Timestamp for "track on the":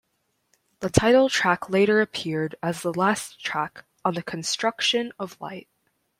3.39-4.23